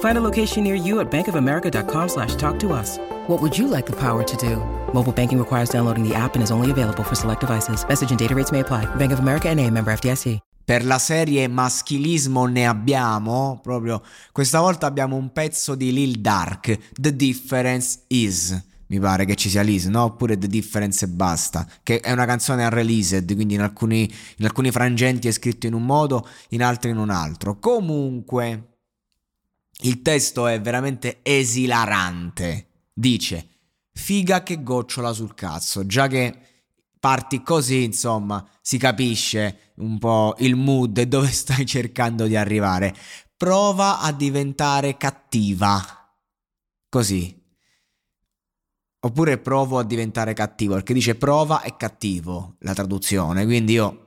Find 0.00 0.16
a 0.16 0.22
location 0.22 0.62
near 0.62 0.76
you 0.76 1.00
at 1.00 1.10
bankofamerica.com 1.10 2.08
slash 2.08 2.36
talk 2.36 2.58
to 2.60 2.72
us. 2.72 2.98
What 3.26 3.42
would 3.42 3.56
you 3.58 3.66
like 3.68 3.86
the 3.86 3.96
power 3.96 4.22
to 4.22 4.36
do? 4.36 4.56
Mobile 4.92 5.12
banking 5.12 5.38
requires 5.38 5.70
downloading 5.70 6.06
the 6.06 6.14
app 6.14 6.34
and 6.36 6.42
is 6.42 6.50
only 6.50 6.70
available 6.70 7.02
for 7.02 7.16
select 7.16 7.40
devices. 7.40 7.84
Message 7.88 8.10
and 8.10 8.18
data 8.18 8.34
rates 8.34 8.52
may 8.52 8.60
apply. 8.60 8.86
Bank 8.96 9.12
of 9.12 9.18
America 9.18 9.48
and 9.48 9.58
a 9.60 9.68
member 9.70 9.92
FDIC. 9.92 10.40
Per 10.64 10.82
la 10.86 10.98
serie 10.98 11.46
maschilismo 11.46 12.46
ne 12.46 12.66
abbiamo, 12.66 13.60
proprio 13.62 14.00
questa 14.32 14.60
volta 14.60 14.86
abbiamo 14.86 15.14
un 15.14 15.30
pezzo 15.30 15.74
di 15.74 15.92
Lil 15.92 16.20
Dark, 16.20 16.92
The 16.98 17.14
Difference 17.14 18.04
Is. 18.06 18.64
Mi 18.86 18.98
pare 18.98 19.26
che 19.26 19.34
ci 19.34 19.50
sia 19.50 19.60
Liz, 19.60 19.84
no? 19.86 20.04
Oppure 20.04 20.38
The 20.38 20.46
Difference 20.46 21.04
e 21.04 21.08
basta. 21.08 21.66
Che 21.82 22.00
è 22.00 22.12
una 22.12 22.24
canzone 22.24 22.64
unreleased, 22.64 23.34
quindi 23.34 23.54
in 23.54 23.60
alcuni, 23.60 24.10
in 24.38 24.44
alcuni 24.46 24.70
frangenti 24.70 25.28
è 25.28 25.32
scritto 25.32 25.66
in 25.66 25.74
un 25.74 25.84
modo, 25.84 26.26
in 26.50 26.62
altri 26.62 26.90
in 26.92 26.96
un 26.96 27.10
altro. 27.10 27.58
Comunque, 27.58 28.73
il 29.82 30.02
testo 30.02 30.46
è 30.46 30.60
veramente 30.60 31.20
esilarante. 31.22 32.68
Dice, 32.92 33.48
figa 33.92 34.42
che 34.42 34.62
gocciola 34.62 35.12
sul 35.12 35.34
cazzo, 35.34 35.86
già 35.86 36.06
che 36.06 36.38
parti 37.00 37.42
così, 37.42 37.82
insomma, 37.82 38.46
si 38.60 38.78
capisce 38.78 39.72
un 39.76 39.98
po' 39.98 40.34
il 40.38 40.56
mood 40.56 40.96
e 40.98 41.06
dove 41.06 41.28
stai 41.32 41.66
cercando 41.66 42.26
di 42.26 42.36
arrivare. 42.36 42.94
Prova 43.36 44.00
a 44.00 44.12
diventare 44.12 44.96
cattiva. 44.96 45.82
Così. 46.88 47.42
Oppure 49.00 49.36
provo 49.36 49.78
a 49.78 49.84
diventare 49.84 50.32
cattivo, 50.32 50.74
perché 50.74 50.94
dice 50.94 51.14
prova 51.14 51.60
è 51.60 51.76
cattivo 51.76 52.56
la 52.60 52.72
traduzione, 52.72 53.44
quindi 53.44 53.74
io 53.74 54.03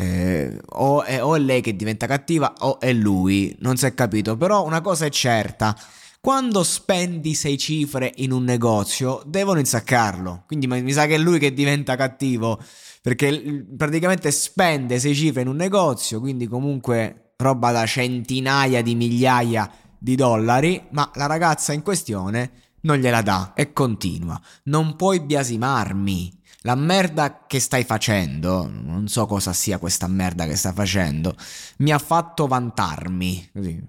eh, 0.00 0.60
o, 0.64 1.02
è, 1.02 1.22
o 1.22 1.34
è 1.34 1.38
lei 1.40 1.60
che 1.60 1.74
diventa 1.74 2.06
cattiva 2.06 2.52
o 2.60 2.78
è 2.78 2.92
lui, 2.92 3.54
non 3.60 3.76
si 3.76 3.86
è 3.86 3.94
capito, 3.94 4.36
però 4.36 4.64
una 4.64 4.80
cosa 4.80 5.06
è 5.06 5.10
certa, 5.10 5.76
quando 6.20 6.62
spendi 6.62 7.34
sei 7.34 7.58
cifre 7.58 8.12
in 8.16 8.30
un 8.30 8.44
negozio 8.44 9.22
devono 9.26 9.58
insaccarlo, 9.58 10.44
quindi 10.46 10.68
mi 10.68 10.92
sa 10.92 11.06
che 11.06 11.16
è 11.16 11.18
lui 11.18 11.40
che 11.40 11.52
diventa 11.52 11.96
cattivo, 11.96 12.62
perché 13.02 13.66
praticamente 13.76 14.30
spende 14.30 15.00
sei 15.00 15.16
cifre 15.16 15.42
in 15.42 15.48
un 15.48 15.56
negozio, 15.56 16.20
quindi 16.20 16.46
comunque 16.46 17.32
roba 17.36 17.72
da 17.72 17.84
centinaia 17.84 18.82
di 18.82 18.94
migliaia 18.94 19.68
di 19.98 20.14
dollari, 20.14 20.80
ma 20.90 21.10
la 21.14 21.26
ragazza 21.26 21.72
in 21.72 21.82
questione 21.82 22.50
non 22.82 22.98
gliela 22.98 23.22
dà 23.22 23.52
e 23.54 23.72
continua. 23.72 24.40
Non 24.64 24.94
puoi 24.94 25.20
biasimarmi. 25.20 26.37
La 26.62 26.74
merda 26.74 27.46
che 27.46 27.60
stai 27.60 27.84
facendo, 27.84 28.68
non 28.68 29.06
so 29.06 29.26
cosa 29.26 29.52
sia 29.52 29.78
questa 29.78 30.08
merda 30.08 30.44
che 30.46 30.56
stai 30.56 30.72
facendo, 30.72 31.36
mi 31.78 31.92
ha 31.92 31.98
fatto 31.98 32.46
vantarmi. 32.46 33.50
Così. 33.52 33.80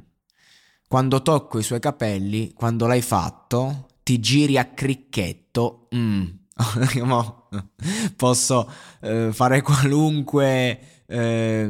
Quando 0.87 1.21
tocco 1.21 1.59
i 1.59 1.63
suoi 1.63 1.79
capelli, 1.79 2.53
quando 2.53 2.87
l'hai 2.87 3.01
fatto, 3.01 3.87
ti 4.03 4.19
giri 4.19 4.57
a 4.57 4.65
cricchetto. 4.65 5.87
Mm. 5.95 6.25
Posso 8.15 8.69
eh, 9.01 9.29
fare 9.31 9.61
qualunque 9.61 10.79
eh, 11.07 11.67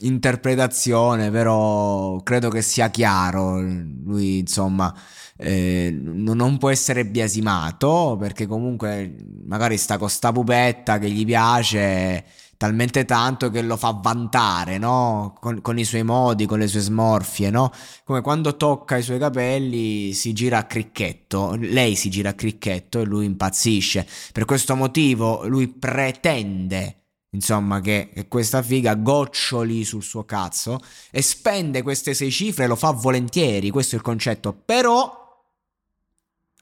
interpretazione, 0.00 1.30
però 1.30 2.20
credo 2.22 2.50
che 2.50 2.62
sia 2.62 2.90
chiaro. 2.90 3.60
Lui, 3.60 4.38
insomma, 4.38 4.94
eh, 5.36 5.90
non 6.00 6.58
può 6.58 6.70
essere 6.70 7.06
biasimato 7.06 8.16
perché 8.18 8.46
comunque 8.46 9.16
magari 9.46 9.76
sta 9.76 9.98
con 9.98 10.08
sta 10.10 10.30
pupetta 10.30 10.98
che 10.98 11.10
gli 11.10 11.24
piace 11.24 12.24
talmente 12.62 13.04
tanto 13.04 13.50
che 13.50 13.60
lo 13.60 13.76
fa 13.76 13.90
vantare, 13.90 14.78
no? 14.78 15.34
Con, 15.40 15.60
con, 15.60 15.80
i 15.80 15.84
suoi 15.84 16.04
modi, 16.04 16.46
con 16.46 16.60
le 16.60 16.68
sue 16.68 16.78
smorfie, 16.78 17.50
no? 17.50 17.72
Come 18.04 18.20
quando 18.20 18.56
tocca 18.56 18.96
i 18.96 19.02
suoi 19.02 19.18
capelli 19.18 20.12
si 20.12 20.32
gira 20.32 20.58
a 20.58 20.64
cricchetto, 20.64 21.56
lei 21.58 21.96
si 21.96 22.08
gira 22.08 22.28
a 22.28 22.34
cricchetto 22.34 23.00
e 23.00 23.04
lui 23.04 23.24
impazzisce. 23.24 24.06
Per 24.32 24.44
questo 24.44 24.76
motivo 24.76 25.44
lui 25.48 25.66
pretende 25.66 26.98
insomma, 27.30 27.80
che, 27.80 28.10
che, 28.14 28.28
questa 28.28 28.62
figa 28.62 28.94
goccioli 28.94 29.82
sul 29.82 30.04
suo 30.04 30.24
cazzo 30.24 30.78
e 31.10 31.20
spende 31.20 31.82
queste 31.82 32.14
sei 32.14 32.30
cifre, 32.30 32.68
lo 32.68 32.76
fa 32.76 32.92
volentieri, 32.92 33.70
questo 33.70 33.96
è 33.96 33.98
il 33.98 34.04
concetto, 34.04 34.52
però 34.52 35.44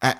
eh, 0.01 0.17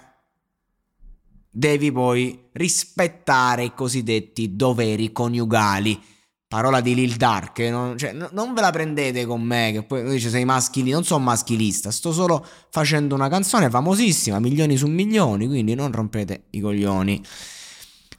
devi 1.51 1.91
poi 1.91 2.49
rispettare 2.53 3.65
i 3.65 3.75
cosiddetti 3.75 4.55
doveri 4.55 5.13
coniugali. 5.13 6.01
Parola 6.47 6.81
di 6.81 6.97
Lil 6.97 7.15
Dark, 7.15 7.61
non, 7.61 7.97
cioè, 7.97 8.13
no, 8.13 8.29
non 8.33 8.55
ve 8.55 8.61
la 8.61 8.73
prendete 8.73 9.25
con 9.25 9.41
me, 9.41 9.71
che 9.71 9.85
poi 9.85 10.03
dice 10.11 10.31
sei 10.31 10.45
maschili, 10.45 10.91
non 10.91 11.05
sono 11.05 11.23
maschilista, 11.23 11.93
sto 11.93 12.13
solo 12.13 12.45
facendo 12.71 13.15
una 13.15 13.29
canzone 13.29 13.71
famosissima, 13.71 14.41
milioni 14.41 14.77
su 14.77 14.89
milioni, 14.89 15.47
quindi 15.47 15.75
non 15.75 15.93
rompete 15.93 16.47
i 16.51 16.61
coglioni. 16.61 17.23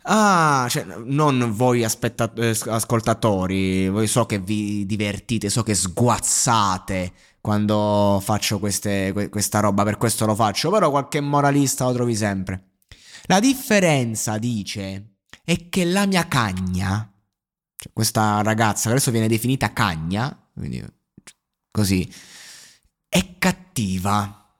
Ah, 0.03 0.65
cioè, 0.69 0.85
non 1.03 1.51
voi 1.53 1.83
aspetta- 1.83 2.31
eh, 2.35 2.57
ascoltatori, 2.67 3.89
voi 3.89 4.07
so 4.07 4.25
che 4.25 4.39
vi 4.39 4.85
divertite, 4.85 5.49
so 5.49 5.61
che 5.61 5.75
sguazzate 5.75 7.11
quando 7.41 8.21
faccio 8.23 8.59
queste, 8.59 9.29
questa 9.29 9.59
roba, 9.59 9.83
per 9.83 9.97
questo 9.97 10.25
lo 10.25 10.35
faccio, 10.35 10.71
però 10.71 10.89
qualche 10.89 11.19
moralista 11.19 11.83
lo 11.83 11.91
trovi 11.91 12.15
sempre. 12.15 12.70
La 13.25 13.39
differenza, 13.39 14.37
dice, 14.37 15.15
è 15.43 15.69
che 15.69 15.85
la 15.85 16.05
mia 16.05 16.27
cagna, 16.27 17.11
cioè 17.75 17.91
questa 17.93 18.41
ragazza 18.41 18.85
che 18.85 18.95
adesso 18.95 19.11
viene 19.11 19.27
definita 19.27 19.73
cagna, 19.73 20.49
quindi 20.53 20.83
così, 21.69 22.11
è 23.07 23.37
cattiva 23.37 24.57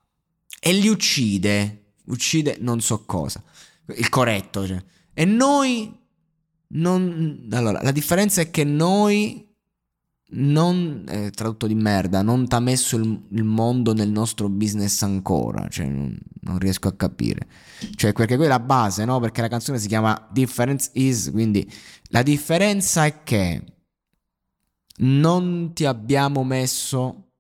e 0.60 0.74
li 0.74 0.88
uccide, 0.88 1.94
uccide 2.06 2.58
non 2.60 2.82
so 2.82 3.06
cosa, 3.06 3.44
il 3.96 4.10
corretto, 4.10 4.68
cioè. 4.68 4.84
E 5.14 5.26
noi 5.26 6.00
non... 6.68 7.48
Allora, 7.52 7.82
la 7.82 7.92
differenza 7.92 8.42
è 8.42 8.52
che 8.52 8.64
noi 8.64 9.51
non... 10.32 11.06
Eh, 11.08 11.32
tradotto 11.32 11.68
di 11.68 11.76
merda, 11.76 12.22
non 12.22 12.48
t'ha 12.48 12.60
messo 12.60 12.96
il, 12.98 13.28
il, 13.30 13.44
mondo 13.44 13.94
nel 13.94 14.10
nostro 14.10 14.50
business 14.50 15.02
ancora, 15.02 15.68
cioè 15.70 15.86
non, 15.86 16.18
non, 16.42 16.60
riesco 16.60 16.88
a 16.88 16.94
capire. 16.94 17.48
Cioè, 17.96 18.14
perché 18.14 18.38
quella 18.38 18.60
base, 18.60 19.06
no? 19.06 19.20
Perché 19.20 19.42
la 19.42 19.48
canzone 19.48 19.80
si 19.80 19.88
chiama 19.88 20.28
Difference 20.32 20.92
Is, 20.94 21.30
quindi 21.32 21.70
la 22.10 22.24
differenza 22.24 23.06
è 23.06 23.24
che 23.24 23.64
non 24.98 25.72
ti 25.74 25.86
abbiamo 25.86 26.44
messo 26.44 27.32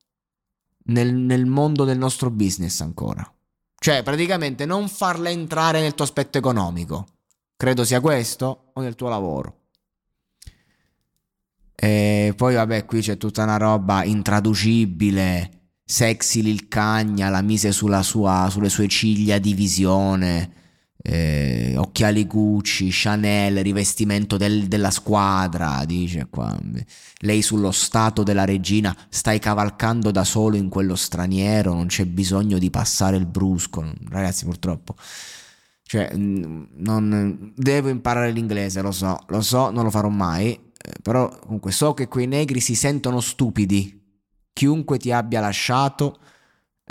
nel, 0.85 1.13
nel 1.13 1.45
mondo 1.45 1.83
del 1.83 1.97
nostro 1.97 2.29
business 2.29 2.81
ancora. 2.81 3.29
Cioè, 3.77 4.03
praticamente 4.03 4.65
non 4.65 4.87
farla 4.87 5.29
entrare 5.29 5.81
nel 5.81 5.95
tuo 5.95 6.05
aspetto 6.05 6.37
economico. 6.37 7.07
Credo 7.55 7.83
sia 7.83 7.99
questo 7.99 8.71
o 8.73 8.81
nel 8.81 8.95
tuo 8.95 9.09
lavoro. 9.09 9.60
E 11.83 12.33
poi 12.35 12.53
vabbè, 12.53 12.85
qui 12.85 13.01
c'è 13.01 13.17
tutta 13.17 13.41
una 13.41 13.57
roba 13.57 14.03
intraducibile, 14.03 15.49
sexy 15.83 16.43
Lil 16.43 16.67
Cagna, 16.67 17.29
la 17.29 17.41
mise 17.41 17.71
sua, 17.71 18.03
sulle 18.03 18.69
sue 18.69 18.87
ciglia 18.87 19.39
di 19.39 19.55
visione, 19.55 20.51
eh, 21.01 21.73
occhiali 21.77 22.27
Gucci, 22.27 22.89
Chanel, 22.91 23.63
rivestimento 23.63 24.37
del, 24.37 24.67
della 24.67 24.91
squadra, 24.91 25.83
dice 25.83 26.27
qua. 26.29 26.55
Lei 27.21 27.41
sullo 27.41 27.71
stato 27.71 28.21
della 28.21 28.45
regina, 28.45 28.95
stai 29.09 29.39
cavalcando 29.39 30.11
da 30.11 30.23
solo 30.23 30.57
in 30.57 30.69
quello 30.69 30.95
straniero, 30.95 31.73
non 31.73 31.87
c'è 31.87 32.05
bisogno 32.05 32.59
di 32.59 32.69
passare 32.69 33.17
il 33.17 33.25
brusco. 33.25 33.91
Ragazzi, 34.07 34.45
purtroppo. 34.45 34.93
Cioè, 35.81 36.11
non, 36.13 37.53
devo 37.55 37.89
imparare 37.89 38.29
l'inglese, 38.29 38.83
lo 38.83 38.91
so, 38.91 39.17
lo 39.29 39.41
so, 39.41 39.71
non 39.71 39.83
lo 39.83 39.89
farò 39.89 40.09
mai, 40.09 40.69
però 41.01 41.29
comunque 41.39 41.71
so 41.71 41.93
che 41.93 42.07
quei 42.07 42.27
negri 42.27 42.59
si 42.59 42.75
sentono 42.75 43.19
stupidi. 43.19 43.99
Chiunque 44.53 44.97
ti 44.97 45.11
abbia 45.11 45.39
lasciato 45.39 46.19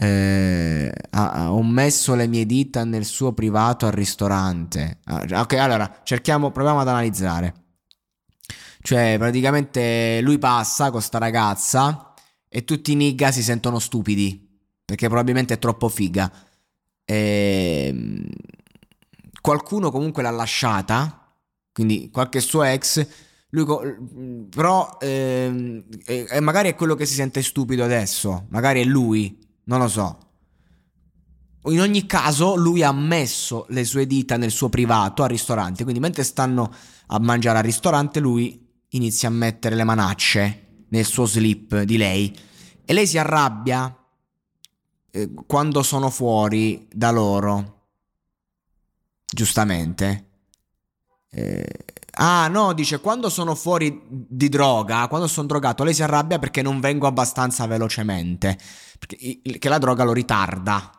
eh, 0.03 0.91
ho 1.11 1.63
messo 1.63 2.15
le 2.15 2.27
mie 2.27 2.47
dita 2.47 2.85
nel 2.85 3.05
suo 3.05 3.33
privato 3.33 3.85
al 3.85 3.93
ristorante. 3.93 5.01
Ah, 5.05 5.41
ok, 5.41 5.53
allora 5.55 6.01
cerchiamo, 6.05 6.51
proviamo 6.51 6.81
ad 6.81 6.89
analizzare. 6.89 7.55
Cioè, 8.81 9.17
praticamente 9.19 10.21
lui 10.23 10.39
passa 10.39 10.91
con 10.91 11.03
sta 11.03 11.19
ragazza 11.19 12.15
e 12.49 12.65
tutti 12.65 12.93
i 12.93 12.95
nigga 12.95 13.31
si 13.31 13.43
sentono 13.43 13.79
stupidi 13.79 14.49
perché 14.85 15.07
probabilmente 15.07 15.55
è 15.55 15.59
troppo 15.59 15.89
figa. 15.89 16.33
E... 17.05 17.87
Ehm, 17.89 18.27
qualcuno 19.43 19.91
comunque 19.91 20.23
l'ha 20.23 20.31
lasciata, 20.31 21.35
quindi 21.73 22.11
qualche 22.11 22.41
suo 22.41 22.63
ex. 22.63 23.07
Lui, 23.51 24.49
però, 24.49 24.97
eh, 25.01 25.85
eh, 26.07 26.41
magari 26.41 26.69
è 26.69 26.75
quello 26.75 26.95
che 26.95 27.07
si 27.07 27.15
sente 27.15 27.43
stupido 27.43 27.83
adesso. 27.83 28.47
Magari 28.51 28.81
è 28.81 28.85
lui 28.85 29.39
non 29.71 29.79
lo 29.79 29.89
so. 29.89 30.19
In 31.65 31.81
ogni 31.81 32.07
caso, 32.07 32.57
lui 32.57 32.83
ha 32.83 32.93
messo 32.93 33.67
le 33.69 33.85
sue 33.85 34.07
dita 34.07 34.37
nel 34.37 34.51
suo 34.51 34.69
privato 34.69 35.23
al 35.23 35.29
ristorante. 35.29 35.83
Quindi, 35.83 36.01
mentre 36.01 36.25
stanno 36.25 36.73
a 37.07 37.19
mangiare 37.21 37.59
al 37.59 37.65
ristorante, 37.65 38.19
lui 38.19 38.69
inizia 38.91 39.29
a 39.29 39.33
mettere 39.33 39.77
le 39.77 39.85
manacce 39.85 40.85
nel 40.89 41.05
suo 41.05 41.27
slip 41.27 41.83
di 41.83 41.97
lei. 41.97 42.37
E 42.85 42.93
lei 42.93 43.07
si 43.07 43.19
arrabbia 43.19 43.95
eh, 45.11 45.31
quando 45.47 45.83
sono 45.83 46.11
fuori 46.11 46.89
da 46.91 47.11
loro. 47.11 47.89
Giustamente. 49.33 50.29
Eh, 51.31 51.85
ah, 52.21 52.49
no, 52.49 52.73
dice 52.73 53.01
quando 53.01 53.29
sono 53.29 53.55
fuori 53.55 54.03
di 54.09 54.49
droga, 54.49 55.09
quando 55.09 55.27
sono 55.27 55.47
drogato, 55.47 55.85
lei 55.85 55.95
si 55.95 56.03
arrabbia 56.03 56.39
perché 56.39 56.63
non 56.63 56.81
vengo 56.81 57.07
abbastanza 57.07 57.67
velocemente 57.67 58.59
che 59.07 59.69
la 59.69 59.79
droga 59.79 60.05
lo 60.05 60.13
ritarda. 60.13 60.91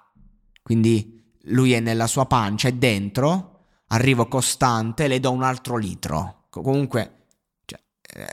Quindi 0.61 1.21
lui 1.45 1.73
è 1.73 1.79
nella 1.79 2.07
sua 2.07 2.25
pancia, 2.25 2.67
è 2.67 2.73
dentro, 2.73 3.65
arrivo 3.87 4.27
costante, 4.27 5.07
le 5.07 5.19
do 5.19 5.31
un 5.31 5.43
altro 5.43 5.77
litro. 5.77 6.47
Comunque, 6.49 7.25
cioè, 7.65 7.79
eh, 8.15 8.31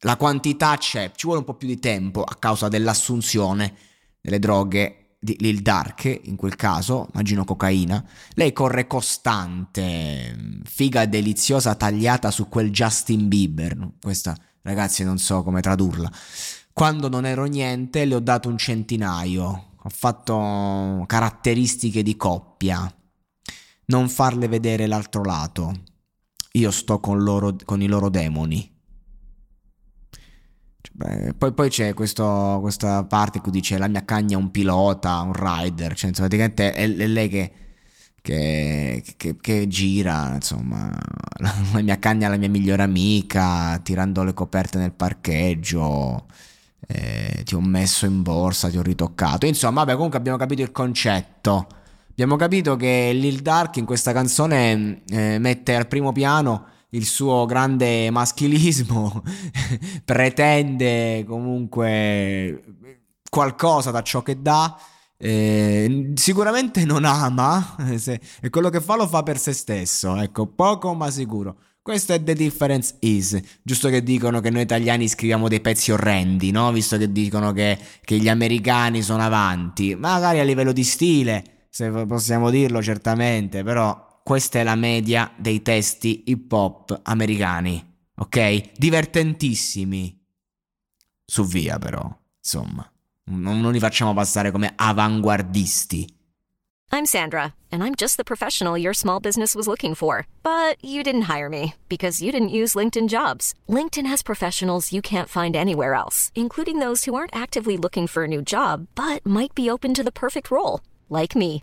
la 0.00 0.16
quantità 0.16 0.76
c'è, 0.76 1.12
ci 1.14 1.26
vuole 1.26 1.40
un 1.40 1.46
po' 1.46 1.54
più 1.54 1.68
di 1.68 1.78
tempo 1.78 2.22
a 2.22 2.36
causa 2.38 2.68
dell'assunzione 2.68 3.74
delle 4.20 4.38
droghe 4.38 4.99
di 5.22 5.60
Dark, 5.60 6.20
in 6.24 6.36
quel 6.36 6.56
caso, 6.56 7.08
immagino 7.12 7.44
cocaina. 7.44 8.02
Lei 8.34 8.52
corre 8.52 8.86
costante, 8.86 10.60
figa 10.64 11.04
deliziosa 11.04 11.74
tagliata 11.74 12.30
su 12.30 12.48
quel 12.48 12.70
Justin 12.70 13.28
Bieber. 13.28 13.92
Questa, 14.00 14.34
ragazzi, 14.62 15.04
non 15.04 15.18
so 15.18 15.42
come 15.42 15.60
tradurla. 15.60 16.10
Quando 16.72 17.08
non 17.08 17.26
ero 17.26 17.44
niente 17.44 18.06
le 18.06 18.14
ho 18.14 18.20
dato 18.20 18.48
un 18.48 18.56
centinaio. 18.56 19.64
Ho 19.82 19.88
fatto 19.90 21.04
caratteristiche 21.06 22.02
di 22.02 22.16
coppia. 22.16 22.90
Non 23.86 24.08
farle 24.08 24.48
vedere 24.48 24.86
l'altro 24.86 25.22
lato. 25.22 25.82
Io 26.52 26.70
sto 26.70 26.98
con, 26.98 27.22
loro, 27.22 27.56
con 27.64 27.82
i 27.82 27.86
loro 27.86 28.08
demoni. 28.08 28.79
Beh, 31.00 31.32
poi, 31.32 31.52
poi, 31.52 31.70
c'è 31.70 31.94
questo, 31.94 32.58
questa 32.60 33.04
parte 33.04 33.38
in 33.38 33.42
cui 33.42 33.52
dice 33.52 33.78
la 33.78 33.88
mia 33.88 34.04
cagna 34.04 34.36
è 34.36 34.38
un 34.38 34.50
pilota, 34.50 35.20
un 35.22 35.32
rider, 35.32 35.94
cioè 35.94 36.10
insomma, 36.10 36.28
praticamente 36.28 36.72
è, 36.74 36.82
è 36.94 37.06
lei 37.06 37.28
che, 37.30 37.52
che, 38.20 39.02
che, 39.16 39.36
che, 39.40 39.66
gira, 39.66 40.34
insomma, 40.34 40.90
la 41.40 41.80
mia 41.80 41.98
cagna 41.98 42.26
è 42.26 42.30
la 42.30 42.36
mia 42.36 42.50
migliore 42.50 42.82
amica, 42.82 43.78
tirando 43.82 44.22
le 44.24 44.34
coperte 44.34 44.76
nel 44.76 44.92
parcheggio, 44.92 46.26
eh, 46.86 47.44
ti 47.44 47.54
ho 47.54 47.62
messo 47.62 48.04
in 48.04 48.20
borsa, 48.20 48.68
ti 48.68 48.76
ho 48.76 48.82
ritoccato. 48.82 49.46
Insomma, 49.46 49.80
vabbè, 49.80 49.94
comunque 49.94 50.18
abbiamo 50.18 50.36
capito 50.36 50.60
il 50.60 50.70
concetto. 50.70 51.66
Abbiamo 52.10 52.36
capito 52.36 52.76
che 52.76 53.12
Lil 53.14 53.40
Dark 53.40 53.76
in 53.76 53.86
questa 53.86 54.12
canzone 54.12 55.00
eh, 55.08 55.38
mette 55.38 55.76
al 55.76 55.86
primo 55.86 56.12
piano 56.12 56.66
il 56.90 57.04
suo 57.04 57.46
grande 57.46 58.10
maschilismo, 58.10 59.22
pretende 60.04 61.24
comunque 61.26 62.62
qualcosa 63.28 63.90
da 63.90 64.02
ciò 64.02 64.22
che 64.22 64.40
dà. 64.40 64.78
Eh, 65.22 66.12
sicuramente 66.14 66.84
non 66.84 67.04
ama, 67.04 67.76
se, 67.96 68.20
e 68.40 68.48
quello 68.48 68.70
che 68.70 68.80
fa 68.80 68.96
lo 68.96 69.06
fa 69.06 69.22
per 69.22 69.38
se 69.38 69.52
stesso, 69.52 70.16
ecco, 70.16 70.46
poco 70.46 70.94
ma 70.94 71.10
sicuro. 71.10 71.56
Questo 71.82 72.12
è 72.12 72.22
The 72.22 72.34
Difference 72.34 72.96
Is, 73.00 73.40
giusto 73.62 73.88
che 73.88 74.02
dicono 74.02 74.40
che 74.40 74.50
noi 74.50 74.62
italiani 74.62 75.08
scriviamo 75.08 75.48
dei 75.48 75.60
pezzi 75.60 75.90
orrendi, 75.92 76.50
no? 76.50 76.70
Visto 76.72 76.98
che 76.98 77.10
dicono 77.10 77.52
che, 77.52 77.78
che 78.02 78.18
gli 78.18 78.28
americani 78.28 79.02
sono 79.02 79.22
avanti, 79.22 79.94
magari 79.94 80.40
a 80.40 80.44
livello 80.44 80.72
di 80.72 80.84
stile, 80.84 81.66
se 81.70 81.90
possiamo 82.06 82.50
dirlo 82.50 82.82
certamente, 82.82 83.62
però 83.62 84.09
questa 84.22 84.58
è 84.60 84.62
la 84.62 84.74
media 84.74 85.32
dei 85.36 85.62
testi 85.62 86.24
hip 86.26 86.52
hop 86.52 87.00
americani, 87.04 87.84
ok? 88.16 88.72
Divertentissimi. 88.76 90.18
Su 91.24 91.44
via 91.44 91.78
però, 91.78 92.08
insomma, 92.38 92.90
non, 93.24 93.70
li 93.70 93.78
facciamo 93.78 94.14
passare 94.14 94.50
come 94.50 94.72
avanguardisti. 94.74 96.18
I'm 96.92 97.06
Sandra, 97.06 97.54
and 97.70 97.84
I'm 97.84 97.94
just 97.94 98.16
the 98.16 98.24
professional 98.24 98.76
your 98.76 98.92
small 98.94 99.20
business 99.20 99.54
was 99.54 99.68
looking 99.68 99.94
for. 99.94 100.26
But 100.42 100.76
you 100.84 101.04
didn't 101.04 101.30
hire 101.30 101.48
me 101.48 101.74
because 101.88 102.20
you 102.20 102.32
didn't 102.32 102.48
use 102.48 102.74
LinkedIn 102.74 103.06
jobs. 103.08 103.54
LinkedIn 103.68 104.06
has 104.06 104.22
professionals 104.22 104.92
you 104.92 105.00
can't 105.00 105.28
find 105.28 105.54
anywhere 105.54 105.94
else, 105.94 106.32
including 106.34 106.80
those 106.80 107.04
who 107.04 107.14
aren't 107.14 107.34
actively 107.34 107.76
looking 107.76 108.08
for 108.08 108.24
a 108.24 108.28
new 108.28 108.42
job 108.42 108.88
but 108.96 109.24
might 109.24 109.54
be 109.54 109.70
open 109.70 109.94
to 109.94 110.02
the 110.02 110.12
perfect 110.12 110.50
role, 110.50 110.80
like 111.08 111.36
me. 111.36 111.62